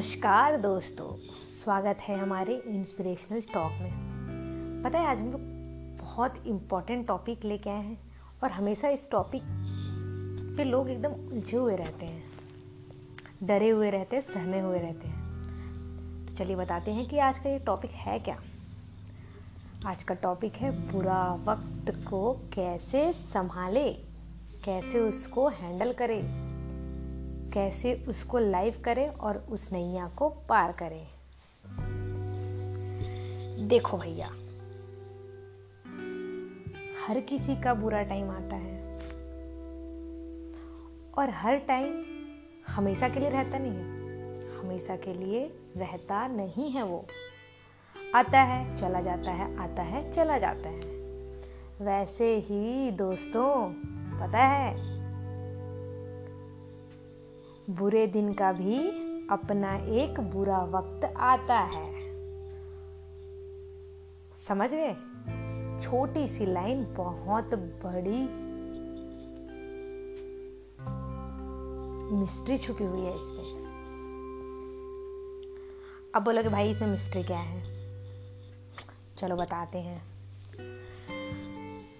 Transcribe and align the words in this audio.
नमस्कार 0.00 0.56
दोस्तों, 0.56 1.06
स्वागत 1.62 1.96
है 2.00 2.18
हमारे 2.18 2.54
इंस्पिरेशनल 2.66 3.40
टॉक 3.40 3.72
में। 3.72 4.82
पता 4.84 4.98
है, 4.98 5.06
आज 5.06 5.18
हम 5.18 5.32
लोग 5.32 5.40
बहुत 5.98 6.34
इम्पोर्टेंट 6.46 7.06
टॉपिक 7.06 7.44
लेके 7.44 7.70
आए 7.70 7.82
हैं 7.84 7.98
और 8.42 8.50
हमेशा 8.50 8.88
इस 8.88 9.10
टॉपिक 9.10 9.42
पे 10.56 10.64
लोग 10.64 10.90
एकदम 10.90 11.10
उलझे 11.10 11.56
हुए 11.56 11.76
रहते 11.76 12.06
हैं, 12.06 12.22
डरे 13.42 13.68
हुए 13.68 13.90
रहते 13.90 14.16
हैं, 14.16 14.22
सहमे 14.22 14.60
हुए 14.60 14.78
रहते 14.78 15.08
हैं। 15.08 16.26
तो 16.26 16.36
चलिए 16.36 16.56
बताते 16.56 16.90
हैं 16.90 17.08
कि 17.08 17.18
आज 17.18 17.38
का 17.38 17.50
ये 17.50 17.58
टॉपिक 17.58 17.90
है 17.90 18.18
क्या? 18.18 18.40
आज 19.86 20.02
का 20.02 20.14
टॉपिक 20.14 20.54
है 20.54 20.92
बुरा 20.92 21.34
वक्त 21.34 22.04
को 22.10 22.32
कैसे 22.32 23.12
संभाले, 23.12 23.92
कैसे 24.64 25.00
उसको 25.00 25.48
हैंडल 25.48 25.92
करें। 25.92 26.49
कैसे 27.52 28.04
उसको 28.08 28.38
लाइव 28.38 28.82
करें 28.84 29.08
और 29.08 29.36
उस 29.36 29.72
नैया 29.72 30.08
को 30.08 30.28
पार 30.28 30.72
करें। 30.72 31.06
देखो 33.68 33.98
भैया, 33.98 34.26
हर 37.06 37.20
किसी 37.20 37.56
का 37.56 37.74
बुरा 37.74 38.02
टाइम 38.02 38.30
आता 38.30 38.56
है। 38.56 38.94
और 41.18 41.30
हर 41.30 41.56
टाइम 41.56 42.04
हमेशा 42.68 43.08
के 43.08 43.20
लिए 43.20 43.30
रहता 43.30 43.58
नहीं 43.58 43.72
है। 43.72 44.00
हमेशा 44.58 44.96
के 44.96 45.14
लिए 45.14 45.60
रहता 45.76 46.26
नहीं 46.26 46.70
है 46.70 46.82
वो। 46.82 47.06
आता 48.14 48.40
है, 48.40 48.76
चला 48.76 49.00
जाता 49.00 49.32
है, 49.32 49.58
आता 49.58 49.82
है, 49.82 50.12
चला 50.12 50.38
जाता 50.38 50.68
है। 50.68 50.80
वैसे 51.80 52.36
ही 52.36 52.90
दोस्तों, 52.90 53.72
पता 54.20 54.38
है 54.38 54.89
बुरे 57.70 58.06
दिन 58.06 58.32
का 58.32 58.52
भी 58.52 58.88
अपना 59.26 59.76
एक 59.76 60.20
बुरा 60.20 60.64
वक्त 60.64 61.04
आता 61.04 61.60
है। 61.60 61.94
समझ 64.48 64.70
गए? 64.72 64.92
छोटी 65.82 66.28
सी 66.28 66.46
लाइन 66.46 66.94
बहुत 66.94 67.50
बड़ी 67.54 68.50
मिस्ट्री 72.20 72.58
छुपी 72.58 72.84
हुई 72.84 73.00
है 73.00 73.16
इसमें। 73.16 73.60
अब 76.14 76.24
बोलोगे 76.24 76.48
भाई, 76.48 76.70
इसमें 76.70 76.88
मिस्ट्री 76.88 77.22
क्या 77.22 77.38
है? 77.38 77.62
चलो 79.16 79.36
बताते 79.36 79.78
हैं। 79.78 80.02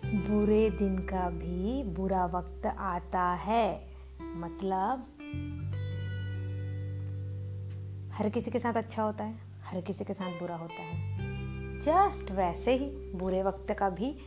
बुरे 0.05 0.71
दिन 0.71 0.99
का 0.99 1.31
भी 1.31 1.83
बुरा 1.83 2.27
वक्त 2.27 2.67
आता 2.67 3.33
है। 3.33 3.91
मतलब 4.23 5.07
हर 8.21 8.29
किसी 8.29 8.51
के 8.51 8.59
साथ 8.59 8.75
अच्छा 8.75 9.03
होता 9.03 9.25
है, 9.25 9.35
हर 9.63 9.81
किसी 9.81 10.05
के 10.05 10.15
साथ 10.15 10.33
बुरा 10.33 10.57
होता 10.57 10.83
है। 10.83 11.17
जस्ट 11.81 12.31
वैसे 12.31 12.75
ही 12.77 13.13
बुरे 13.15 13.43
वक्त 13.43 13.73
का 13.73 13.91
भी 13.91 14.19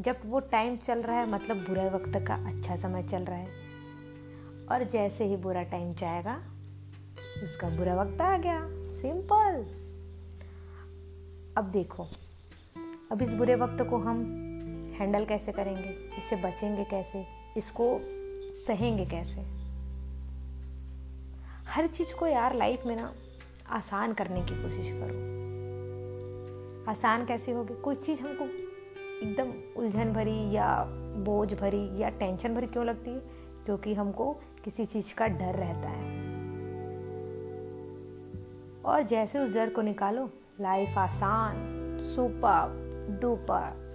जब 0.00 0.16
वो 0.24 0.40
टाइम 0.40 0.76
चल 0.76 1.02
रहा 1.02 1.16
है 1.16 1.30
मतलब 1.30 1.56
बुरे 1.56 1.90
वक्त 1.90 2.26
का 2.28 2.34
अच्छा 2.34 2.76
समय 2.76 3.02
चल 3.02 3.22
रहा 3.22 3.36
है। 3.36 3.46
और 4.72 4.82
जैसे 4.84 5.24
ही 5.24 5.36
बुरा 5.36 5.62
टाइम 5.62 5.94
जाएगा, 5.94 6.36
उसका 7.44 7.68
बुरा 7.68 8.02
वक्त 8.02 8.20
आ 8.20 8.36
गया। 8.36 8.60
सिंपल 8.70 9.62
अब 11.56 11.64
देखो, 11.64 12.06
अब 13.12 13.22
इस 13.22 13.30
बुरे 13.30 13.54
वक्त 13.54 13.82
को 13.82 13.98
हम 13.98 14.20
हैंडल 14.98 15.24
कैसे 15.24 15.52
करेंगे? 15.52 16.16
इससे 16.18 16.36
बचेंगे 16.36 16.84
कैसे? 16.84 17.26
इसको 17.56 18.00
सहेंगे 18.66 19.06
कैसे? 19.06 19.40
हर 21.70 21.86
चीज़ 21.86 22.14
को 22.14 22.26
यार 22.26 22.54
लाइफ 22.54 22.86
में 22.86 22.96
ना 22.96 23.14
आसान 23.70 24.12
करने 24.12 24.42
की 24.42 24.62
कोशिश 24.62 24.90
करो। 24.92 25.38
आसान 26.90 27.26
कैसे 27.26 27.52
होगी? 27.52 27.74
कोई 27.74 27.94
चीज़ 27.94 28.22
हमको 28.22 28.44
एकदम 29.26 29.80
उलझन 29.80 30.12
भरी 30.12 30.50
या 30.50 30.84
बोझ 30.98 31.54
भरी 31.54 32.02
या 32.02 32.08
टेंशन 32.08 32.54
भरी 32.54 32.66
क्यों 32.66 32.86
लगती 32.86 33.10
है? 33.10 33.18
क्योंकि 33.64 33.94
हमको 33.94 34.36
किसी 34.64 34.84
चीज़ 34.84 35.14
का 35.14 35.26
डर 35.26 35.54
रहता 35.54 35.88
है। 35.88 36.18
और 38.84 39.02
जैसे 39.02 39.38
उस 39.38 39.54
डर 39.54 39.70
को 39.70 39.82
निकालो 39.82 40.30
लाइफ 40.60 40.98
आसान, 40.98 41.54
सुपर 42.00 42.88
डुपर 43.20 43.88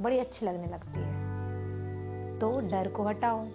बड़ी 0.00 0.18
अच्छी 0.18 0.46
लगने 0.46 0.66
लगती 0.66 1.00
है। 1.00 1.22
तो 2.38 2.60
डर 2.60 2.88
को 2.88 3.02
हटाओ। 3.02 3.46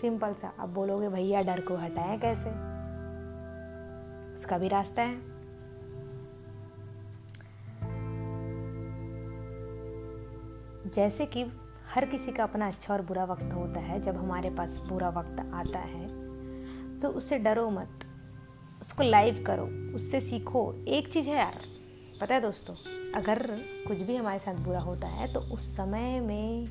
सिंपल 0.00 0.34
सा। 0.34 0.52
अब 0.58 0.74
बोलोगे, 0.74 1.08
भैया, 1.08 1.42
डर 1.42 1.60
को 1.60 1.76
हटाएँ 1.76 2.18
कैसे? 2.18 2.73
उसका 4.34 4.58
भी 4.58 4.68
रास्ता 4.68 5.02
है। 5.02 5.34
जैसे 10.90 11.26
कि 11.26 11.44
हर 11.94 12.04
किसी 12.04 12.32
का 12.32 12.42
अपना 12.42 12.66
अच्छा 12.68 12.94
और 12.94 13.02
बुरा 13.02 13.24
वक्त 13.24 13.52
होता 13.52 13.80
है, 13.80 14.00
जब 14.02 14.16
हमारे 14.16 14.50
पास 14.50 14.78
बुरा 14.88 15.08
वक्त 15.08 15.40
आता 15.54 15.78
है 15.78 16.08
तो 17.00 17.08
उससे 17.08 17.38
डरो 17.38 17.68
मत। 17.70 18.04
उसको 18.82 19.02
लाइव 19.02 19.44
करो, 19.46 19.64
उससे 19.94 20.20
सीखो। 20.20 20.72
एक 20.88 21.12
चीज़ 21.12 21.28
है 21.28 21.36
यार, 21.36 21.60
पता 22.20 22.34
है 22.34 22.40
दोस्तों, 22.40 22.74
अगर 23.12 23.46
कुछ 23.88 23.98
भी 23.98 24.16
हमारे 24.16 24.38
साथ 24.38 24.54
बुरा 24.54 24.80
होता 24.80 25.06
है 25.06 25.32
तो 25.32 25.40
उस 25.40 25.76
समय 25.76 26.20
में 26.20 26.66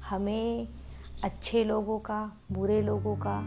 हमें 0.00 0.68
अच्छे 1.24 1.64
लोगों 1.64 1.98
का, 1.98 2.32
बुरे 2.52 2.80
लोगों 2.82 3.16
का 3.16 3.40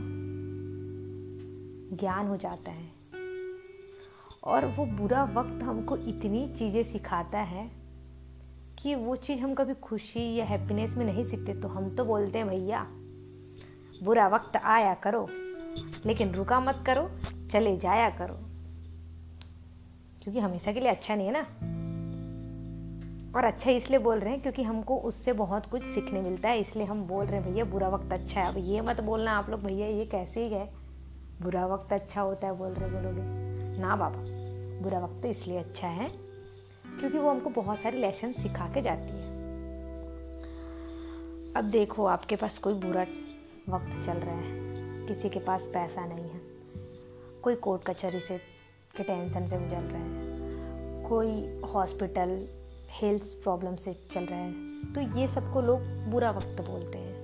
ज्ञान 1.97 2.27
हो 2.27 2.37
जाता 2.37 2.71
है। 2.71 2.98
और 4.43 4.65
वो 4.65 4.85
बुरा 4.85 5.23
वक्त 5.23 5.63
हमको 5.63 5.97
इतनी 5.97 6.47
चीज़ें 6.47 6.83
सिखाता 6.83 7.39
है 7.39 7.71
कि 8.79 8.95
वो 8.95 9.15
चीज़ 9.15 9.39
हम 9.39 9.53
कभी 9.53 9.73
खुशी 9.73 10.35
या 10.35 10.45
हैप्पीनेस 10.45 10.97
में 10.97 11.05
नहीं 11.05 11.23
सीखते 11.23 11.53
तो 11.53 11.67
हम 11.67 11.95
तो 11.95 12.05
बोलते 12.05 12.37
हैं, 12.37 12.47
भैया, 12.47 12.87
बुरा 14.03 14.27
वक्त 14.27 14.55
आया 14.55 14.93
करो, 14.93 15.27
लेकिन 16.05 16.31
रुका 16.31 16.59
मत 16.59 16.83
करो, 16.85 17.09
चले 17.51 17.77
जाया 17.77 18.09
करो। 18.09 18.33
क्योंकि 20.23 20.39
हमेशा 20.39 20.71
के 20.71 20.79
लिए 20.79 20.89
अच्छा 20.89 21.15
नहीं 21.15 21.27
है 21.27 21.33
ना। 21.33 21.41
और 23.37 23.43
अच्छा 23.43 23.71
इसलिए 23.71 23.99
बोल 23.99 24.19
रहे 24.19 24.33
हैं 24.33 24.41
क्योंकि 24.41 24.63
हमको 24.63 24.97
उससे 24.97 25.33
बहुत 25.33 25.65
कुछ 25.65 25.83
सीखने 25.83 26.21
मिलता 26.21 26.49
है, 26.49 26.59
इसलिए 26.59 26.85
हम 26.85 27.03
बोल 27.03 27.25
रहे 27.25 27.41
हैं, 27.41 27.53
भैया, 27.53 27.65
बुरा 27.65 27.89
वक्त 27.89 28.13
अच्छा 28.13 28.41
है। 28.41 28.47
अब 28.47 28.57
ये 28.57 28.81
मत 28.81 29.01
बोलना 29.01 29.31
आप 29.31 29.49
लोग, 29.49 29.63
भैया, 29.63 29.87
ये 29.87 30.05
कैसे 30.05 30.47
ही 30.47 30.53
है? 30.53 30.69
बुरा 31.41 31.65
वक्त 31.65 31.93
अच्छा 31.93 32.21
होता 32.21 32.47
है, 32.47 32.57
बोल 32.57 32.71
रहे 32.71 32.89
बोलोगे 32.89 33.48
ना 33.79 33.95
बाबा, 33.95 34.19
बुरा 34.83 34.99
वक्त 34.99 35.25
इसलिए 35.25 35.57
अच्छा 35.57 35.87
है, 35.89 36.09
क्योंकि 36.99 37.17
वो 37.17 37.29
हमको 37.29 37.49
बहुत 37.51 37.79
सारे 37.79 37.99
लेसन 37.99 38.31
सिखा 38.33 38.67
के 38.73 38.81
जाती 38.81 39.13
है। 39.13 39.37
अब 41.55 41.69
देखो, 41.71 42.05
आपके 42.07 42.35
पास 42.35 42.57
कोई 42.57 42.73
बुरा 42.81 43.05
वक्त 43.69 43.91
चल 44.05 44.17
रहा 44.17 44.35
है, 44.35 45.07
किसी 45.07 45.29
के 45.29 45.39
पास 45.39 45.67
पैसा 45.73 46.05
नहीं 46.05 46.29
है, 46.29 46.41
कोई 47.43 47.55
कोर्ट 47.57 47.83
कचहरी 47.83 48.19
से 48.19 48.37
के 48.97 49.03
टेंशन 49.03 49.47
से 49.47 49.57
गुजर 49.57 49.81
रहा 49.83 49.97
है, 49.99 51.03
कोई 51.03 51.61
हॉस्पिटल 51.71 52.47
हेल्थ 52.91 53.23
प्रॉब्लम 53.43 53.75
से 53.75 53.93
चल 54.13 54.25
रहा 54.25 54.39
है 54.39 54.93
तो 54.93 55.01
ये 55.17 55.27
सबको 55.27 55.61
लोग 55.61 55.81
बुरा 56.11 56.31
वक्त 56.31 56.61
बोलते 56.61 56.97
हैं। 56.97 57.17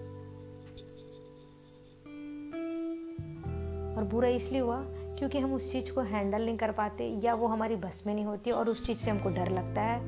और 3.95 4.03
बुरा 4.03 4.27
इसलिए 4.29 4.61
हुआ 4.61 4.77
क्योंकि 5.19 5.39
हम 5.39 5.53
उस 5.53 5.71
चीज़ 5.71 5.91
को 5.93 6.01
हैंडल 6.01 6.45
नहीं 6.45 6.57
कर 6.57 6.71
पाते 6.71 7.07
या 7.23 7.33
वो 7.33 7.47
हमारी 7.47 7.75
बस 7.75 8.03
में 8.07 8.13
नहीं 8.13 8.25
होती 8.25 8.51
और 8.51 8.69
उस 8.69 8.85
चीज़ 8.85 8.97
से 8.97 9.11
हमको 9.11 9.29
डर 9.29 9.51
लगता 9.51 9.81
है। 9.81 9.99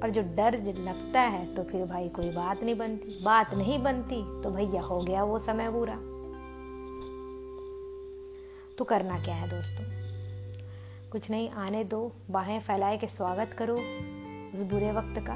और 0.00 0.10
जो 0.10 0.22
डर 0.22 0.74
लगता 0.78 1.20
है 1.20 1.54
तो 1.54 1.62
फिर 1.62 1.84
भाई 1.86 2.08
कोई 2.08 2.30
बात 2.30 2.62
नहीं 2.62 2.76
बनती। 2.78 3.24
बात 3.24 3.54
नहीं 3.54 3.82
बनती 3.82 4.42
तो 4.42 4.50
भैया, 4.50 4.82
हो 4.82 5.00
गया 5.00 5.24
वो 5.24 5.38
समय 5.38 5.70
बुरा 5.70 5.96
तो 8.78 8.84
करना 8.84 9.18
क्या 9.18 9.34
है 9.34 9.48
दोस्तों? 9.48 9.84
कुछ 11.10 11.30
नहीं, 11.30 11.50
आने 11.50 11.84
दो, 11.84 12.12
बाहें 12.30 12.60
फैलाए 12.60 12.96
के 12.98 13.06
स्वागत 13.06 13.52
करो 13.52 13.74
उस 14.54 14.62
बुरे 14.62 14.92
वक्त 14.92 15.14
का। 15.18 15.34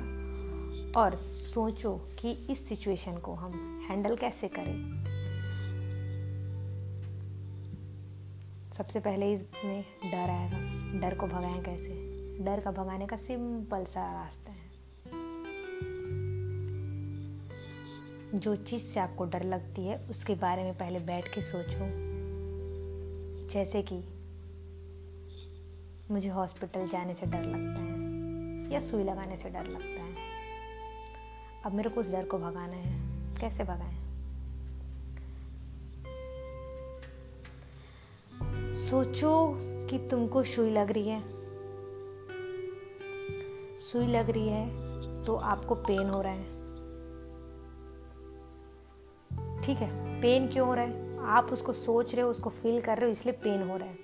और 1.00 1.17
सोचो 1.32 2.00
कि 2.19 2.46
इस 2.50 2.69
सिचुएशन 2.69 3.17
को 3.17 3.35
हम 3.35 3.81
हैंडल 3.88 4.17
कैसे 4.17 4.49
करें। 4.49 5.01
सबसे 8.76 9.00
पहले 9.00 9.32
इसमें 9.32 9.84
डर 10.10 10.30
आएगा। 10.30 10.58
डर 11.00 11.19
को 11.19 11.26
भगाएँ 11.26 11.62
कैसे? 11.62 12.12
डर 12.44 12.60
का 12.60 12.70
भगाने 12.70 13.06
का 13.06 13.16
सिंपल 13.16 13.84
सा 13.84 14.12
रास्ता 14.12 14.52
है। 14.52 14.72
जो 18.40 18.56
चीज़ 18.56 18.82
से 18.82 19.00
आपको 19.00 19.24
डर 19.24 19.42
लगती 19.42 19.86
है, 19.86 20.06
उसके 20.10 20.34
बारे 20.34 20.62
में 20.62 20.78
पहले 20.78 20.98
बैठ 20.98 21.34
के 21.34 21.42
सोचो। 21.42 22.12
जैसे 23.52 23.82
कि 23.82 24.04
मुझे 26.10 26.28
हॉस्पिटल 26.28 26.88
जाने 26.88 27.14
से 27.14 27.26
डर 27.26 27.42
लगता 27.42 27.82
है, 27.82 27.92
या 28.72 28.80
सुई 28.80 29.04
लगाने 29.04 29.36
से 29.36 29.50
डर 29.50 29.64
लगता 29.64 30.02
है। 30.02 30.14
अब 31.66 31.72
मेरे 31.72 31.90
को 31.90 32.00
उस 32.00 32.10
डर 32.10 32.24
को 32.24 32.38
भगाना 32.38 32.76
है। 32.76 33.12
कैसे 33.40 33.64
भगाएँ? 33.64 34.01
सोचो 38.93 39.59
कि 39.61 39.99
तुमको 39.99 40.43
सुई 40.43 40.71
लग 40.71 40.91
रही 40.91 41.09
है। 41.09 41.23
सुई 43.79 44.06
लग 44.06 44.31
रही 44.31 44.49
है 44.49 45.25
तो 45.25 45.37
आपको 45.37 45.75
पेन 45.75 46.11
हो 46.11 46.23
रहा 46.23 46.33
है। 46.33 46.44
ठीक 49.62 49.79
है 49.79 50.21
पेन 50.21 50.49
क्यों 50.49 50.69
हो 50.69 50.75
रहा 50.75 50.85
है? 50.85 51.19
आप 51.19 51.44
उसको 51.53 51.73
सोच 51.73 52.15
रहे 52.15 52.23
हो, 52.23 52.31
उसको 52.31 52.50
फील 52.50 52.81
कर 52.81 52.97
रहे 52.97 53.06
हो, 53.06 53.12
इसलिए 53.12 53.35
पेन 53.35 53.71
हो 53.71 53.77
रहा 53.77 53.89
है। 53.89 53.94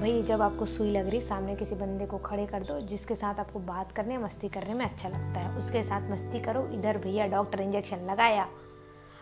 भाई, 0.00 0.22
जब 0.22 0.42
आपको 0.42 0.66
सुई 0.66 0.90
लग 0.92 1.08
रही 1.08 1.20
सामने 1.20 1.56
किसी 1.56 1.74
बंदे 1.74 2.06
को 2.06 2.18
खड़े 2.18 2.46
कर 2.46 2.62
दो, 2.62 2.80
जिसके 2.80 3.14
साथ 3.14 3.34
आपको 3.34 3.58
बात 3.58 3.92
करने, 3.92 4.18
मस्ती 4.18 4.48
करने 4.48 4.74
में 4.74 4.86
अच्छा 4.86 5.08
लगता 5.08 5.40
है, 5.40 5.58
उसके 5.58 5.82
साथ 5.82 6.10
मस्ती 6.10 6.40
करो, 6.40 6.66
इधर 6.66 6.98
भैया 6.98 7.26
डॉक्टर 7.26 7.60
इंजेक्शन 7.60 7.96
लगाया, 7.96 8.48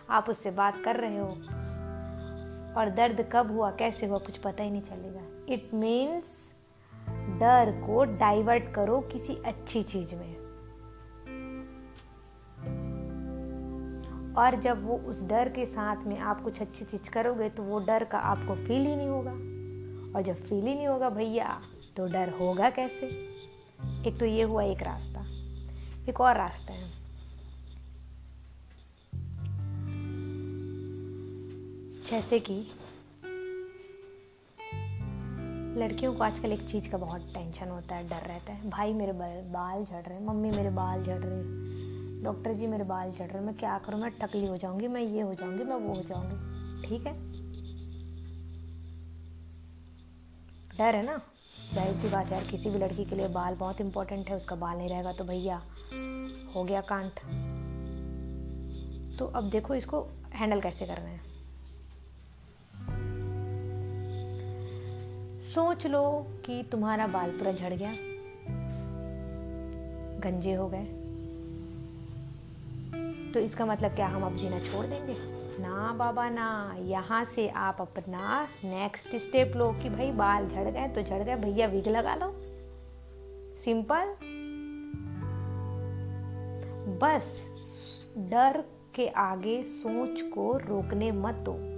आप 0.09 0.29
उससे 0.29 0.51
बात 0.51 0.83
कर 0.85 0.95
रहे 0.95 1.17
हो 1.17 1.37
और 2.77 2.89
दर्द 2.89 3.29
कब 3.33 3.51
हुआ, 3.51 3.71
कैसे 3.71 4.05
हुआ, 4.05 4.17
कुछ 4.17 4.37
पता 4.37 4.63
ही 4.63 4.71
नहीं 4.71 4.81
चलेगा। 4.81 5.53
इट 5.53 5.71
मीन्स 5.73 6.51
डर 7.09 7.83
को 7.87 8.05
डाइवर्ट 8.05 8.73
करो 8.73 8.99
किसी 8.99 9.35
अच्छी 9.35 9.83
चीज़ 9.83 10.15
में। 10.15 10.35
और 14.35 14.55
जब 14.55 14.85
वो 14.85 14.97
उस 14.97 15.23
डर 15.23 15.49
के 15.49 15.65
साथ 15.65 16.03
में 16.03 16.19
आप 16.19 16.43
कुछ 16.43 16.61
अच्छी 16.61 16.85
चीज़ 16.85 17.09
करोगे 17.09 17.49
तो 17.49 17.63
वो 17.63 17.79
डर 17.79 18.03
का 18.03 18.17
आपको 18.17 18.55
फील 18.55 18.85
ही 18.85 18.95
नहीं 18.95 19.07
होगा। 19.07 19.31
और 20.17 20.21
जब 20.25 20.35
फील 20.35 20.65
ही 20.65 20.75
नहीं 20.75 20.87
होगा 20.87 21.09
भैया 21.09 21.61
तो 21.97 22.07
डर 22.07 22.29
होगा 22.29 22.69
कैसे? 22.69 23.05
एक 24.07 24.17
तो 24.19 24.25
ये 24.25 24.43
हुआ, 24.43 24.63
एक 24.63 24.83
रास्ता। 24.83 25.25
एक 26.09 26.21
और 26.21 26.35
रास्ता 26.35 26.73
है। 26.73 26.98
जैसे 32.09 32.39
कि 32.39 32.53
लड़कियों 35.79 36.13
को 36.13 36.23
आजकल 36.23 36.51
एक 36.51 36.61
चीज़ 36.69 36.89
का 36.91 36.97
बहुत 36.97 37.27
टेंशन 37.33 37.69
होता 37.69 37.95
है, 37.95 38.07
डर 38.09 38.27
रहता 38.27 38.53
है। 38.53 38.69
भाई 38.69 38.93
मेरे 38.93 39.11
बाल 39.13 39.83
झड़ 39.85 40.01
रहे 40.01 40.17
हैं, 40.17 40.25
मम्मी 40.25 40.51
मेरे 40.51 40.69
बाल 40.69 41.03
झड़ 41.03 41.17
रहे 41.17 41.35
हैं, 41.35 42.23
डॉक्टर 42.23 42.53
जी 42.53 42.67
मेरे 42.67 42.83
बाल 42.83 43.11
झड़ 43.11 43.27
रहे 43.27 43.37
हैं, 43.37 43.45
मैं 43.45 43.55
क्या 43.57 43.77
करूँ? 43.77 43.99
मैं 43.99 44.11
टकली 44.19 44.45
हो 44.47 44.57
जाऊँगी, 44.57 44.87
मैं 44.87 45.01
ये 45.01 45.21
हो 45.21 45.33
जाऊँगी, 45.33 45.63
मैं 45.63 45.75
वो 45.75 45.93
हो 45.93 46.03
जाऊँगी। 46.03 46.87
ठीक 46.87 47.05
है? 47.07 47.13
डर 50.77 50.95
है 50.95 51.05
ना? 51.05 51.21
ज़ाहिर 51.73 51.95
सी 51.95 52.09
बात 52.09 52.31
यार, 52.31 52.43
किसी 52.43 52.69
भी 52.69 52.79
लड़की 52.79 53.05
के 53.05 53.15
लिए 53.15 53.27
बाल 53.29 53.55
बहुत 53.55 53.81
इंपॉर्टेंट 53.81 54.29
है, 54.29 54.35
उसका 54.35 54.55
बाल 54.55 54.77
नहीं 54.77 54.89
रहेगा 54.89 55.13
तो 55.13 55.23
भैया, 55.23 55.61
हो 56.55 56.63
गया 56.63 56.81
कांट। 56.89 57.19
तो 59.19 59.25
अब 59.27 59.49
देखो 59.49 59.75
इसको 59.75 60.07
हैंडल 60.33 60.61
कैसे 60.61 60.85
करना 60.85 61.07
है। 61.07 61.28
सोच 65.49 65.87
लो 65.87 66.27
कि 66.45 66.63
तुम्हारा 66.71 67.07
बाल 67.07 67.31
पूरा 67.31 67.51
झड़ 67.51 67.73
गया। 67.73 67.93
गंजे 70.19 70.53
हो 70.53 70.69
गए। 70.73 70.85
तो 73.33 73.39
इसका 73.39 73.65
मतलब 73.65 73.91
क्या 73.91 74.07
हम 74.07 74.23
अब 74.23 74.35
जीना 74.35 74.59
छोड़ 74.59 74.85
देंगे? 74.85 75.15
ना 75.63 75.93
बाबा, 75.93 76.29
ना। 76.29 76.75
यहाँ 76.79 77.23
से 77.23 77.49
आप 77.49 77.77
अपना 77.81 78.47
नेक्स्ट 78.63 79.15
स्टेप 79.15 79.53
लो 79.55 79.71
कि 79.71 79.89
भाई 79.89 80.11
बाल 80.11 80.47
झड़ 80.47 80.69
गए 80.69 80.87
तो 80.87 81.01
झड़ 81.01 81.23
गए। 81.23 81.35
भैया 81.35 81.67
विग 81.67 81.87
लगा 81.87 82.15
लो। 82.15 82.35
सिंपल 83.65 84.15
बस 87.01 87.47
डर 88.17 88.63
के 88.95 89.07
आगे 89.07 89.63
सोच 89.63 90.21
को 90.21 90.57
रोकने 90.57 91.11
मत 91.11 91.35
दो। 91.35 91.68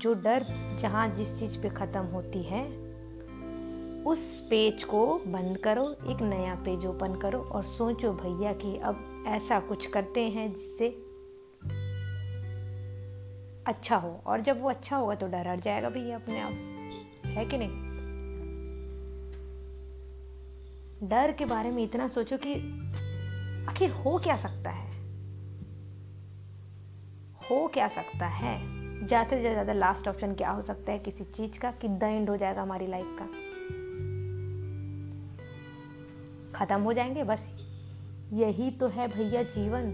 जो 0.00 0.14
डर 0.14 0.46
जहाँ 0.80 1.08
जिस 1.08 1.38
चीज़ 1.38 1.62
पे 1.62 1.68
ख़त्म 1.68 2.00
होती 2.00 2.42
है, 2.42 2.64
उस 4.04 4.46
पेज 4.50 4.84
को 4.84 5.18
बंद 5.18 5.58
करो, 5.58 5.96
एक 6.06 6.22
नया 6.22 6.54
पेज 6.54 6.86
ओपन 6.86 7.14
करो 7.14 7.38
और 7.40 7.64
सोचो 7.64 8.12
भैया 8.12 8.52
कि 8.52 8.76
अब 8.76 9.24
ऐसा 9.26 9.60
कुछ 9.60 9.86
करते 9.86 10.28
हैं 10.28 10.52
जिससे 10.52 10.88
अच्छा 13.66 13.96
हो। 13.96 14.22
और 14.26 14.40
जब 14.40 14.60
वो 14.60 14.70
अच्छा 14.70 14.96
होगा 14.96 15.14
तो 15.14 15.26
डर 15.26 15.48
हट 15.48 15.60
जाएगा 15.60 15.90
भैया 15.90 16.16
अपने 16.16 16.40
आप। 16.40 16.52
है 17.24 17.44
कि 17.44 17.58
नहीं? 17.58 17.90
डर 21.08 21.32
के 21.32 21.44
बारे 21.44 21.70
में 21.70 21.84
इतना 21.84 22.08
सोचो 22.08 22.36
कि 22.36 22.54
आखिर 23.66 23.90
हो 23.90 24.18
क्या 24.18 24.36
सकता 24.36 24.70
है? 24.70 24.90
हो 27.50 27.68
क्या 27.68 27.88
सकता 27.88 28.26
है? 28.26 28.79
ज़्यादा 29.00 29.28
से 29.28 29.40
ज़्यादा 29.40 29.72
लास्ट 29.72 30.08
ऑप्शन 30.08 30.34
क्या 30.34 30.50
हो 30.50 30.62
सकता 30.62 30.92
है 30.92 30.98
किसी 30.98 31.24
चीज़ 31.24 31.58
का 31.58 31.70
कि 31.70 31.88
द 31.88 32.02
एंड 32.02 32.30
हो 32.30 32.36
जाएगा 32.36 32.62
हमारी 32.62 32.86
लाइफ 32.86 33.16
का? 33.20 33.26
ख़त्म 36.54 36.80
हो 36.80 36.92
जाएँगे 36.92 37.24
बस। 37.24 37.52
यही 38.32 38.70
तो 38.70 38.88
है 38.88 39.08
भैया 39.08 39.42
जीवन। 39.42 39.92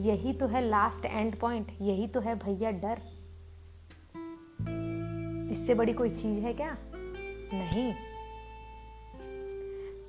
यही 0.00 0.32
तो 0.32 0.46
है 0.46 0.60
लास्ट 0.68 1.06
एंड 1.06 1.38
पॉइंट 1.38 1.66
यही 1.80 2.06
तो 2.06 2.20
है 2.20 2.34
भैया 2.34 2.70
डर। 2.70 3.00
इससे 5.52 5.74
बड़ी 5.74 5.92
कोई 5.92 6.10
चीज़ 6.10 6.40
है 6.40 6.54
क्या? 6.54 6.76
नहीं। 7.54 7.92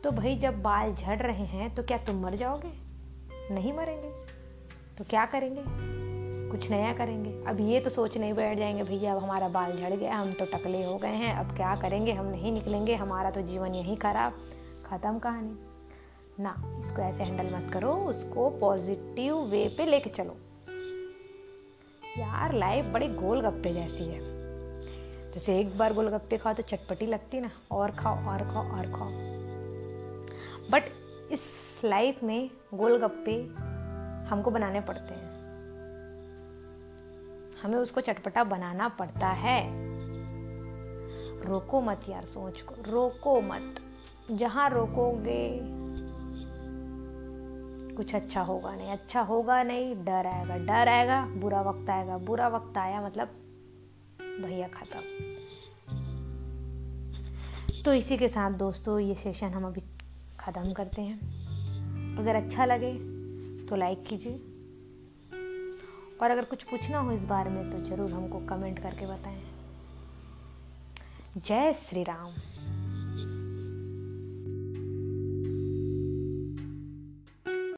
तो 0.04 0.12
भाई 0.12 0.36
जब 0.36 0.62
बाल 0.62 0.96
झड़ 0.96 1.22
रहे 1.22 1.46
हैं 1.46 1.76
तो 1.76 1.84
क्या 1.84 1.98
तुम 1.98 2.22
मर 2.22 2.36
जाओगे? 2.36 2.72
नहीं 3.54 3.74
मरेंगे। 3.74 4.10
तो 4.98 5.04
क्या 5.04 5.26
करेंगे? 5.26 6.07
कुछ 6.52 6.72
नया 6.72 6.94
करेंगे। 6.94 7.44
अब 7.48 7.60
ये 7.60 7.80
तो 7.80 7.90
सोच 7.90 8.18
नहीं 8.18 8.34
बैठ 8.34 8.58
जाएँगे, 8.58 8.84
भैया, 8.84 9.16
अब 9.16 9.24
हमारा 9.24 9.48
बाल 9.48 9.78
झड़ 9.78 9.94
गया, 9.94 10.16
हम 10.16 10.34
तो 10.34 10.46
टकले 10.46 10.84
हो 10.84 10.98
गए 10.98 11.08
हैं, 11.08 11.34
अब 11.34 11.56
क्या 11.56 11.76
करेंगे? 11.76 12.12
हम 12.12 12.26
नहीं 12.26 12.52
निकलेंगे, 12.52 12.96
हमारा 12.96 13.32
तो 13.32 13.42
जीवन 13.42 13.76
यही 13.76 13.96
खराब। 13.96 14.34
ख़त्म 14.86 15.20
कहानी। 15.20 15.58
ना, 16.44 16.80
इसको 16.80 17.02
ऐसे 17.02 17.24
हैंडल 17.24 17.56
मत 17.56 17.74
करो, 17.74 17.94
उसको 17.94 18.50
पॉजिटिव 18.50 19.38
वे 19.38 19.76
पे 19.78 19.86
लेके 19.86 20.10
चलो। 20.10 20.38
यार, 22.18 22.54
लाइफ 22.54 22.86
बड़ी 22.86 23.08
गोलगप्पे 23.08 23.74
जैसी 23.74 24.04
है। 24.04 24.38
जैसे 25.32 25.60
एक 25.60 25.78
बार 25.78 25.94
गोलगप्पे 25.94 26.38
खाओ 26.38 26.54
तो 26.54 26.64
चटपटी 26.64 27.06
लगती 27.06 27.40
ना, 27.40 27.52
और 27.72 27.92
खाओ 27.92 28.16
और 28.16 28.38
खाओ 28.38 28.72
और 28.72 28.88
खाओ। 28.88 29.10
बट 30.72 30.84
इस 31.32 31.42
लाइफ 31.86 32.24
में 32.24 32.50
गोलगप्पे 32.74 33.54
हमको 34.30 34.52
बनाने 34.52 34.82
पड़ते 34.82 35.14
हैं। 35.14 35.27
हमें 37.64 37.78
उसको 37.78 38.02
चटपटा 38.02 38.44
बनाना 38.44 38.88
पड़ता 38.88 39.28
है। 39.28 39.88
रोको 41.46 41.82
मत 41.82 42.02
यार 42.10 42.26
सोच 42.26 42.62
को, 42.62 42.76
रोको 42.92 43.42
मत। 43.42 43.76
जहाँ 44.32 44.70
रोकोगे, 44.70 45.60
कुछ 47.96 48.16
अच्छा 48.16 48.42
होगा 48.42 48.76
नहीं। 48.76 48.90
अच्छा 48.90 49.22
होगा 49.22 49.64
नहीं, 49.64 50.06
डर 50.06 50.26
आएगा। 50.26 50.58
डर 50.58 50.90
आएगा, 50.90 51.26
बुरा 51.26 51.62
वक्त 51.62 51.90
आएगा। 51.90 52.18
बुरा 52.18 52.48
वक्त 52.48 52.78
आया 52.78 53.02
मतलब 53.02 53.28
भैया 54.46 54.68
खत्म। 54.68 55.00
तो 57.86 57.94
इसी 57.94 58.18
के 58.18 58.28
साथ 58.28 58.52
दोस्तों, 58.52 59.00
ये 59.00 59.16
सेशन 59.16 59.48
हम 59.48 59.66
अभी 59.66 59.82
ख़त्म 60.40 60.74
करते 60.74 61.02
हैं। 61.02 61.38
अगर 62.18 62.36
अच्छा 62.36 62.66
लगे 62.66 62.94
तो 63.66 63.76
लाइक 63.76 64.04
कीजिए। 64.04 64.47
और 66.22 66.32
अगर 66.32 66.46
कुछ 66.46 66.64
पूछना 66.64 67.00
हो 67.00 67.12
इस 67.12 67.26
बारे 67.26 67.50
में 67.50 67.70
तो 67.72 67.80
ज़रूर 67.86 68.12
हमको 68.12 68.40
कमेंट 68.48 68.80
करके 68.80 69.06
बताएँ। 69.06 69.42
जय 71.38 71.74
श्री 71.80 72.04
राम। 72.04 72.32